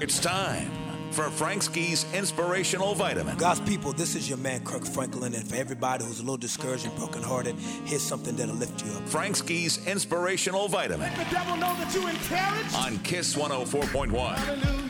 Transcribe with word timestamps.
It's 0.00 0.20
time 0.20 0.70
for 1.10 1.28
Frank 1.28 1.62
Ski's 1.62 2.06
Inspirational 2.14 2.94
Vitamin. 2.94 3.36
God's 3.36 3.58
people, 3.60 3.92
this 3.92 4.14
is 4.14 4.28
your 4.28 4.38
man 4.38 4.62
Kirk 4.64 4.84
Franklin, 4.84 5.34
and 5.34 5.46
for 5.48 5.56
everybody 5.56 6.04
who's 6.04 6.20
a 6.20 6.22
little 6.22 6.36
discouraged 6.36 6.86
and 6.86 6.94
brokenhearted, 6.94 7.56
here's 7.84 8.02
something 8.02 8.36
that'll 8.36 8.54
lift 8.54 8.84
you 8.84 8.92
up. 8.92 9.08
Frank 9.08 9.34
Ski's 9.36 9.84
Inspirational 9.88 10.68
Vitamin 10.68 11.10
Let 11.16 11.28
the 11.28 11.34
devil 11.34 11.56
know 11.56 11.74
that 11.74 11.92
you 11.92 12.06
encouraged. 12.06 12.74
on 12.76 12.98
Kiss 13.00 13.34
104.1. 13.34 14.36
Hallelujah. 14.36 14.84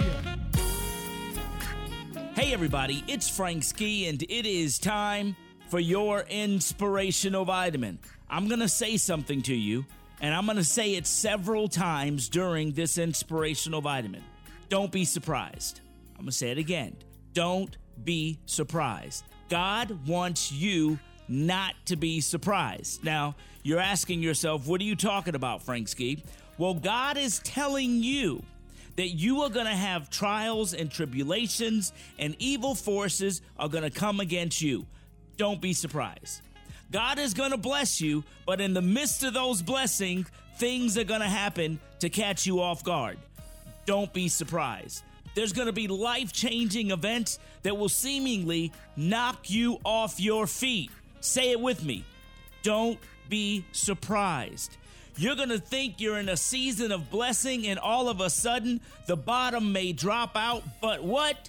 Hey, 2.35 2.53
everybody, 2.53 3.03
it's 3.09 3.29
Frank 3.35 3.65
Ski, 3.65 4.09
and 4.09 4.23
it 4.23 4.47
is 4.47 4.79
time 4.79 5.37
for 5.69 5.81
your 5.81 6.27
inspirational 6.29 7.45
vitamin. 7.47 7.99
I'm 8.29 8.47
going 8.47 8.61
to 8.61 8.69
say 8.69 8.99
something 8.99 9.41
to 9.43 9.55
you, 9.55 9.87
and 10.21 10.35
I'm 10.35 10.45
going 10.45 10.59
to 10.59 10.65
say 10.65 10.95
it 10.97 11.07
several 11.07 11.69
times 11.69 12.29
during 12.29 12.73
this 12.73 12.99
inspirational 12.99 13.81
vitamin. 13.81 14.23
Don't 14.69 14.93
be 14.93 15.05
surprised. 15.05 15.81
I'm 16.11 16.25
going 16.25 16.27
to 16.27 16.33
say 16.33 16.51
it 16.51 16.59
again. 16.59 16.97
Don't 17.33 17.77
be 18.05 18.39
surprised. 18.47 19.25
God 19.49 20.07
wants 20.07 20.53
you 20.53 20.99
not 21.29 21.75
to 21.87 21.97
be 21.97 22.21
surprised. 22.21 23.05
Now, 23.05 23.35
you're 23.63 23.81
asking 23.81 24.23
yourself, 24.23 24.67
what 24.67 24.81
are 24.81 24.85
you 24.85 24.97
talking 24.97 25.35
about, 25.35 25.63
Frank 25.63 25.89
Ski? 25.89 26.23
Well, 26.59 26.75
God 26.75 27.17
is 27.17 27.39
telling 27.41 28.03
you 28.03 28.43
that 28.97 29.09
you 29.09 29.43
are 29.43 29.51
going 29.51 29.67
to 29.67 29.75
have 29.75 30.11
trials 30.11 30.75
and 30.75 30.91
tribulations, 30.91 31.93
and 32.19 32.35
evil 32.39 32.75
forces 32.75 33.43
are 33.59 33.69
going 33.69 33.85
to 33.85 33.91
come 33.91 34.21
against 34.21 34.61
you. 34.61 34.87
Don't 35.37 35.61
be 35.61 35.73
surprised. 35.73 36.43
God 36.91 37.19
is 37.19 37.33
going 37.33 37.53
to 37.53 37.59
bless 37.59 38.01
you, 38.01 38.25
but 38.45 38.61
in 38.61 38.75
the 38.75 38.83
midst 38.83 39.23
of 39.23 39.35
those 39.35 39.63
blessings, 39.63 40.27
things 40.57 40.99
are 40.99 41.05
going 41.05 41.21
to 41.21 41.29
happen 41.29 41.79
to 42.01 42.09
catch 42.09 42.45
you 42.47 42.61
off 42.61 42.83
guard. 42.83 43.19
Don't 43.89 44.13
be 44.13 44.29
surprised. 44.29 45.03
There's 45.35 45.55
going 45.55 45.65
to 45.65 45.73
be 45.73 45.89
life 45.89 46.31
changing 46.31 46.91
events 46.91 47.39
that 47.63 47.75
will 47.75 47.89
seemingly 47.89 48.71
knock 48.97 49.49
you 49.49 49.79
off 49.83 50.21
your 50.21 50.47
feet. 50.47 50.91
Say 51.21 51.53
it 51.53 51.59
with 51.59 51.83
me. 51.83 52.05
Don't 52.63 52.99
be 53.31 53.65
surprised. 53.73 54.77
You're 55.17 55.37
going 55.37 55.49
to 55.49 55.59
think 55.59 56.03
you're 56.03 56.19
in 56.19 56.29
a 56.29 56.37
season 56.37 56.93
of 56.93 57.11
blessing, 57.11 57.67
and 57.67 57.79
all 57.79 58.11
of 58.11 58.21
a 58.21 58.29
sudden, 58.29 58.83
the 59.07 59.17
bottom 59.17 59.73
may 59.73 59.95
drop 59.95 60.37
out. 60.37 60.65
But 60.83 61.03
what? 61.03 61.49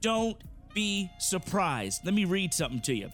Don't 0.00 0.40
be 0.72 1.10
surprised. 1.18 2.04
Let 2.04 2.14
me 2.14 2.26
read 2.26 2.54
something 2.54 2.82
to 2.82 2.94
you 2.94 3.10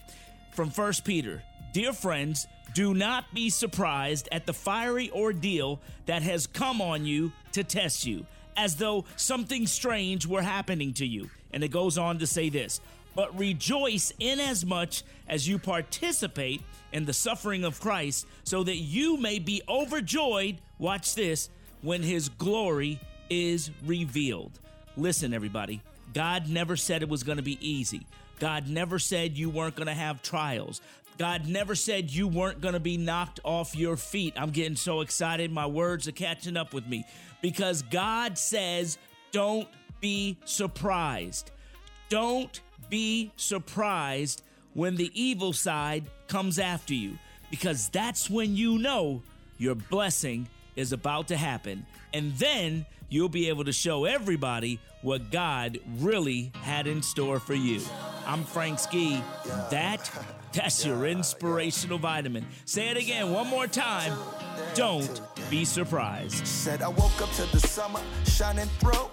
from 0.51 0.69
1 0.69 0.93
Peter. 1.03 1.41
Dear 1.73 1.91
friends, 1.91 2.45
do 2.75 2.93
not 2.93 3.33
be 3.33 3.49
surprised 3.49 4.29
at 4.31 4.45
the 4.45 4.53
fiery 4.53 5.09
ordeal 5.09 5.79
that 6.05 6.21
has 6.21 6.45
come 6.45 6.81
on 6.81 7.07
you 7.07 7.31
to 7.53 7.63
test 7.63 8.05
you, 8.05 8.27
as 8.57 8.75
though 8.75 9.05
something 9.15 9.67
strange 9.67 10.25
were 10.27 10.41
happening 10.41 10.93
to 10.93 11.05
you. 11.05 11.29
And 11.51 11.63
it 11.63 11.69
goes 11.69 11.97
on 11.97 12.19
to 12.19 12.27
say 12.27 12.49
this 12.49 12.81
But 13.15 13.37
rejoice 13.37 14.11
inasmuch 14.19 14.93
as 15.27 15.47
you 15.47 15.59
participate 15.59 16.61
in 16.91 17.05
the 17.05 17.13
suffering 17.13 17.63
of 17.63 17.79
Christ, 17.79 18.27
so 18.43 18.63
that 18.63 18.77
you 18.77 19.17
may 19.17 19.39
be 19.39 19.61
overjoyed, 19.67 20.57
watch 20.77 21.15
this, 21.15 21.49
when 21.81 22.03
his 22.03 22.29
glory 22.29 22.99
is 23.29 23.71
revealed. 23.85 24.59
Listen, 24.95 25.33
everybody, 25.33 25.81
God 26.13 26.47
never 26.47 26.75
said 26.75 27.01
it 27.01 27.09
was 27.09 27.23
going 27.23 27.37
to 27.37 27.43
be 27.43 27.57
easy. 27.67 28.05
God 28.39 28.67
never 28.67 28.99
said 28.99 29.37
you 29.37 29.49
weren't 29.49 29.75
going 29.75 29.87
to 29.87 29.93
have 29.93 30.21
trials. 30.21 30.81
God 31.17 31.47
never 31.47 31.75
said 31.75 32.11
you 32.11 32.27
weren't 32.27 32.61
going 32.61 32.73
to 32.73 32.79
be 32.79 32.97
knocked 32.97 33.39
off 33.43 33.75
your 33.75 33.97
feet. 33.97 34.33
I'm 34.35 34.49
getting 34.49 34.75
so 34.75 35.01
excited. 35.01 35.51
My 35.51 35.67
words 35.67 36.07
are 36.07 36.11
catching 36.13 36.57
up 36.57 36.73
with 36.73 36.87
me 36.87 37.05
because 37.41 37.81
God 37.83 38.37
says, 38.37 38.97
don't 39.31 39.67
be 40.01 40.37
surprised. 40.45 41.51
Don't 42.09 42.59
be 42.89 43.31
surprised 43.35 44.43
when 44.73 44.95
the 44.95 45.11
evil 45.19 45.53
side 45.53 46.05
comes 46.27 46.59
after 46.59 46.93
you 46.93 47.17
because 47.51 47.89
that's 47.89 48.29
when 48.29 48.55
you 48.55 48.79
know 48.79 49.21
your 49.57 49.75
blessing 49.75 50.47
is 50.75 50.91
about 50.91 51.27
to 51.29 51.37
happen. 51.37 51.85
And 52.13 52.33
then 52.33 52.85
you'll 53.09 53.29
be 53.29 53.49
able 53.49 53.63
to 53.65 53.73
show 53.73 54.05
everybody 54.05 54.79
what 55.01 55.31
God 55.31 55.79
really 55.99 56.51
had 56.61 56.87
in 56.87 57.01
store 57.01 57.39
for 57.39 57.53
you. 57.53 57.81
I'm 58.25 58.43
Frank 58.43 58.79
Ski. 58.79 59.21
That, 59.69 60.09
that's 60.53 60.85
your 60.85 61.05
inspirational 61.05 61.97
vitamin. 61.97 62.45
Say 62.65 62.89
it 62.89 62.97
again 62.97 63.31
one 63.31 63.47
more 63.47 63.67
time. 63.67 64.17
Don't 64.75 65.21
be 65.49 65.65
surprised. 65.65 66.47
Said 66.47 66.81
I 66.81 66.87
woke 66.87 67.21
up 67.21 67.31
to 67.33 67.45
the 67.51 67.59
summer 67.59 68.01
shining 68.25 68.67
through. 68.79 69.09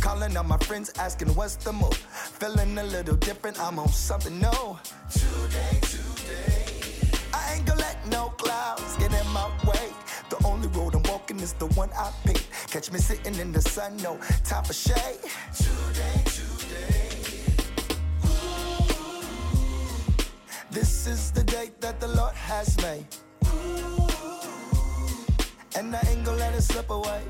Calling 0.00 0.36
on 0.36 0.46
my 0.46 0.58
friends, 0.58 0.92
asking 0.98 1.28
what's 1.34 1.56
the 1.56 1.72
move. 1.72 1.94
Feeling 1.94 2.78
a 2.78 2.84
little 2.84 3.16
different, 3.16 3.60
I'm 3.60 3.78
on 3.78 3.88
something 3.88 4.38
new. 4.38 4.78
Today, 5.10 5.78
today. 5.82 6.64
I 7.34 7.54
ain't 7.54 7.66
gonna 7.66 7.80
let 7.80 8.06
no 8.08 8.28
clouds 8.38 8.96
get 8.96 9.12
in 9.12 9.28
my 9.32 9.48
way. 9.66 9.90
Is 11.42 11.52
the 11.54 11.66
one 11.74 11.90
I 11.98 12.10
picked. 12.24 12.46
Catch 12.70 12.92
me 12.92 12.98
sitting 12.98 13.34
in 13.34 13.52
the 13.52 13.60
sun, 13.60 13.96
no 13.98 14.16
time 14.44 14.64
for 14.64 14.72
shade. 14.72 15.18
Today, 15.54 16.22
today. 16.24 17.18
Ooh. 18.26 18.84
This 20.70 21.06
is 21.06 21.32
the 21.32 21.42
day 21.42 21.70
that 21.80 22.00
the 22.00 22.08
Lord 22.08 22.34
has 22.34 22.76
made. 22.80 23.06
Ooh. 23.46 24.08
And 25.76 25.94
I 25.96 26.00
ain't 26.08 26.24
gonna 26.24 26.38
let 26.38 26.54
it 26.54 26.62
slip 26.62 26.90
away. 26.90 27.22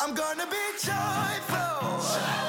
I'm 0.00 0.14
gonna 0.14 0.46
be 0.46 0.64
joyful. 0.80 1.78
Yes, 1.98 2.47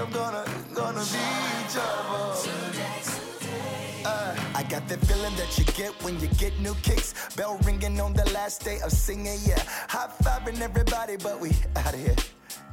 I'm 0.00 0.10
gonna, 0.12 0.44
gonna 0.74 1.00
be 1.00 1.18
joyful. 1.74 2.32
Uh, 4.06 4.34
I 4.54 4.62
got 4.62 4.88
that 4.88 4.98
feeling 5.00 5.36
that 5.36 5.58
you 5.58 5.64
get 5.74 5.92
when 6.02 6.18
you 6.20 6.28
get 6.38 6.58
new 6.58 6.72
kicks. 6.82 7.12
Bell 7.36 7.58
ringing 7.64 8.00
on 8.00 8.14
the 8.14 8.24
last 8.32 8.64
day 8.64 8.80
of 8.82 8.92
singing, 8.92 9.38
yeah. 9.44 9.62
High 9.88 10.08
fiving 10.22 10.62
everybody, 10.62 11.16
but 11.18 11.38
we 11.38 11.50
out 11.76 11.92
of 11.92 12.00
here. 12.00 12.16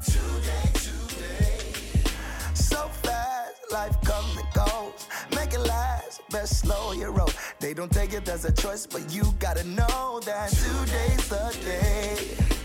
Today, 0.05 0.71
today. 0.73 2.09
So 2.53 2.87
fast, 3.03 3.55
life 3.73 3.99
comes 4.05 4.37
and 4.37 4.47
goes. 4.53 5.07
Make 5.35 5.53
it 5.53 5.59
last, 5.59 6.21
best 6.29 6.61
slow 6.61 6.93
your 6.93 7.11
roll. 7.11 7.29
They 7.59 7.73
don't 7.73 7.91
take 7.91 8.13
it 8.13 8.29
as 8.29 8.45
a 8.45 8.53
choice, 8.53 8.87
but 8.87 9.11
you 9.13 9.25
gotta 9.39 9.65
know 9.65 10.21
that 10.23 10.49
today's 10.51 11.27
the 11.27 11.57
day. 11.65 12.56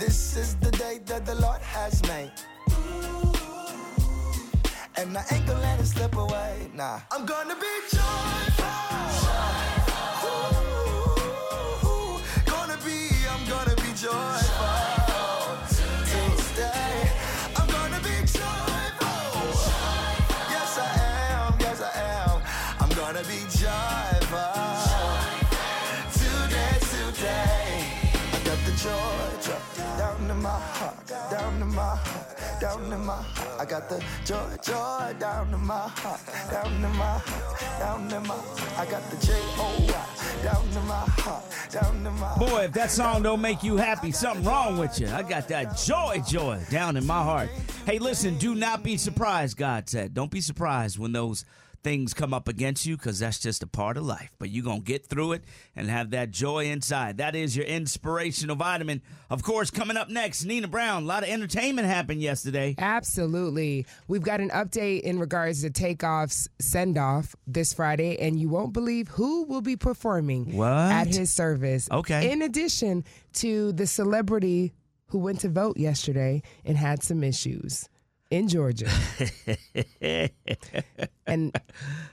This 0.00 0.34
is 0.34 0.54
the 0.56 0.70
day 0.70 0.98
that 1.04 1.26
the 1.26 1.34
Lord 1.34 1.60
has 1.60 2.02
made. 2.08 2.32
And 4.96 5.14
I 5.14 5.22
ain't 5.30 5.46
gonna 5.46 5.60
let 5.60 5.78
it 5.78 5.84
slip 5.84 6.16
away, 6.16 6.70
nah. 6.74 7.00
I'm 7.10 7.26
gonna 7.26 7.54
be 7.54 7.66
joyful. 7.90 8.99
Down 32.60 32.92
in 32.92 33.04
my 33.06 33.14
heart. 33.14 33.60
I 33.60 33.64
got 33.64 33.88
the 33.88 34.04
joy, 34.24 34.56
joy 34.62 35.14
down 35.18 35.52
in 35.52 35.60
my 35.60 35.88
heart, 35.88 36.20
down 36.50 36.72
in 36.72 36.82
my 36.82 37.18
heart, 37.18 37.80
down 37.80 38.12
in 38.12 38.26
my. 38.28 38.34
I 38.76 38.86
got 38.86 39.10
the 39.10 39.26
J 39.26 39.32
O 39.34 39.86
Y 39.88 40.42
down 40.42 40.66
in 40.68 40.86
my 40.86 41.04
heart, 41.06 41.44
down 41.70 42.06
in 42.06 42.12
my. 42.20 42.36
Boy, 42.38 42.64
if 42.64 42.72
that 42.72 42.90
song 42.90 43.22
don't 43.22 43.40
make 43.40 43.62
you 43.62 43.76
happy, 43.76 44.12
something 44.12 44.44
wrong 44.44 44.78
with 44.78 45.00
you. 45.00 45.08
I 45.08 45.22
got 45.22 45.48
that 45.48 45.76
joy, 45.76 46.22
joy 46.26 46.60
down 46.70 46.96
in 46.96 47.06
my 47.06 47.22
heart. 47.22 47.48
Hey, 47.86 47.98
listen, 47.98 48.36
do 48.36 48.54
not 48.54 48.82
be 48.82 48.96
surprised, 48.96 49.56
God 49.56 49.88
said. 49.88 50.12
Don't 50.12 50.30
be 50.30 50.40
surprised 50.40 50.98
when 50.98 51.12
those 51.12 51.44
things 51.82 52.12
come 52.14 52.34
up 52.34 52.48
against 52.48 52.84
you 52.86 52.96
because 52.96 53.18
that's 53.20 53.38
just 53.38 53.62
a 53.62 53.66
part 53.66 53.96
of 53.96 54.04
life. 54.04 54.30
But 54.38 54.50
you're 54.50 54.64
going 54.64 54.80
to 54.80 54.84
get 54.84 55.06
through 55.06 55.32
it 55.32 55.44
and 55.74 55.88
have 55.88 56.10
that 56.10 56.30
joy 56.30 56.66
inside. 56.66 57.18
That 57.18 57.34
is 57.34 57.56
your 57.56 57.66
inspirational 57.66 58.56
vitamin. 58.56 59.02
Of 59.30 59.42
course, 59.42 59.70
coming 59.70 59.96
up 59.96 60.08
next, 60.08 60.44
Nina 60.44 60.68
Brown. 60.68 61.04
A 61.04 61.06
lot 61.06 61.22
of 61.22 61.28
entertainment 61.28 61.86
happened 61.88 62.20
yesterday. 62.20 62.74
Absolutely. 62.78 63.86
We've 64.08 64.22
got 64.22 64.40
an 64.40 64.50
update 64.50 65.00
in 65.02 65.18
regards 65.18 65.62
to 65.62 65.70
Takeoff's 65.70 66.48
send 66.60 66.98
off 66.98 67.34
this 67.46 67.72
Friday, 67.72 68.18
and 68.20 68.38
you 68.38 68.48
won't 68.48 68.72
believe 68.72 69.08
who 69.08 69.44
will 69.44 69.62
be 69.62 69.76
performing 69.76 70.56
What? 70.56 70.68
at 70.68 71.06
his 71.06 71.32
service. 71.32 71.88
Okay. 71.90 72.30
In 72.30 72.42
addition 72.42 73.04
to 73.34 73.72
the 73.72 73.86
celebrity 73.86 74.72
who 75.06 75.18
went 75.18 75.40
to 75.40 75.48
vote 75.48 75.76
yesterday 75.76 76.42
and 76.64 76.76
had 76.76 77.02
some 77.02 77.24
issues 77.24 77.88
in 78.30 78.48
Georgia. 78.48 78.88
and 81.26 81.60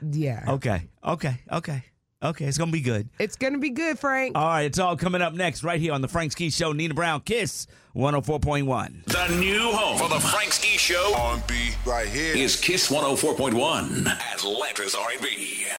yeah, 0.02 0.46
Okay, 0.48 0.88
okay, 1.04 1.40
okay, 1.52 1.84
okay. 2.24 2.46
It's 2.46 2.58
gonna 2.58 2.72
be 2.72 2.82
good. 2.82 3.10
it's 3.20 3.36
going 3.36 3.54
to 3.54 3.60
be 3.60 3.70
good, 3.70 4.00
Frank. 4.00 4.36
All 4.38 4.46
right, 4.48 4.64
it's 4.64 4.80
all 4.80 4.98
coming 4.98 5.22
up 5.22 5.34
next 5.34 5.64
right 5.64 5.80
here 5.80 5.94
on 5.94 6.02
the 6.02 6.08
Frank 6.08 6.32
Ski 6.32 6.50
Show. 6.50 6.72
Nina 6.74 6.94
Brown, 6.94 7.22
Kiss 7.22 7.68
104.1. 7.96 9.06
The 9.06 9.40
new 9.40 9.72
home 9.72 9.98
for 9.98 10.10
the 10.10 10.20
Frank 10.20 10.54
Ski 10.54 10.78
Show 10.78 11.14
R&B 11.16 11.72
right 11.86 12.08
here. 12.08 12.36
is 12.36 12.56
Kiss 12.60 12.90
104.1, 12.92 14.08
Atlanta's 14.34 14.96
R&B. 14.96 15.68